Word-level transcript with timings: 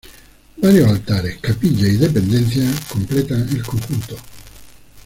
Varios 0.57 0.87
altares, 0.89 1.37
capillas 1.37 1.89
y 1.89 1.97
dependencias 1.97 2.85
completan 2.85 3.47
el 3.51 3.61
conjunto. 3.61 4.17